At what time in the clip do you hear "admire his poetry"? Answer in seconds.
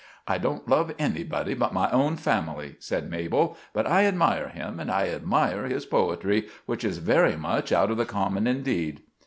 5.09-6.47